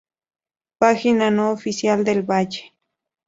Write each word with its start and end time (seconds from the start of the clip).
Página 0.79 1.29
no 1.29 1.51
oficial 1.51 2.03
del 2.03 2.23
Valle 2.23 2.73